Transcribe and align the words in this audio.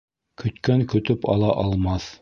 Көткән 0.43 0.81
көтөп 0.95 1.31
ала 1.35 1.53
алмаҫ 1.67 2.13